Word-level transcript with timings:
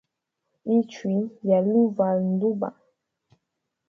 Ichwi 0.77 1.13
yali 1.49 1.71
uvala 1.81 2.21
nduba. 2.31 2.69